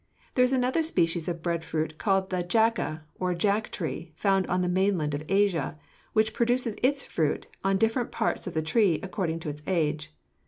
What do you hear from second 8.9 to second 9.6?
according to